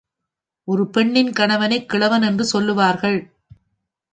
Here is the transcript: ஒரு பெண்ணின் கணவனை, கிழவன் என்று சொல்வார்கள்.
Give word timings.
ஒரு 0.67 0.89
பெண்ணின் 0.89 1.31
கணவனை, 1.31 1.85
கிழவன் 1.85 2.21
என்று 2.21 2.45
சொல்வார்கள். 2.45 3.19